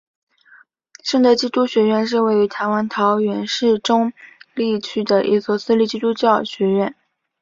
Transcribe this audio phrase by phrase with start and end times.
[1.03, 4.11] 圣德基督学院是位于台湾桃园市中
[4.55, 6.95] 坜区的一所私立基督教学院。